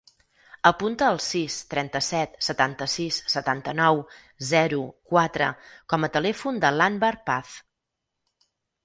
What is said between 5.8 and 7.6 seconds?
com a telèfon de l'Anwar Paz.